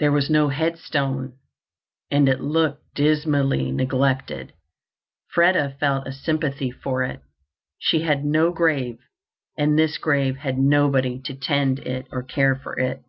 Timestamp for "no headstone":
0.28-1.38